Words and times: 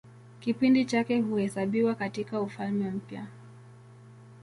Kipindi 0.39 0.85
chake 0.85 1.21
huhesabiwa 1.21 1.95
katIka 1.95 2.41
Ufalme 2.41 2.91
Mpya. 2.91 3.27